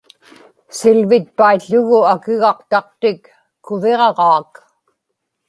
[0.77, 3.21] siḷivitpaił̣ł̣ugu akigaqtaqtik
[3.65, 4.53] kuviġaġaak